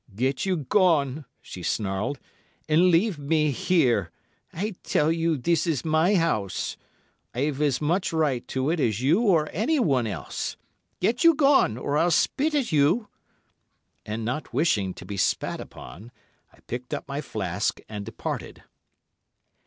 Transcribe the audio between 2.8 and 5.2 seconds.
leave me here. I tell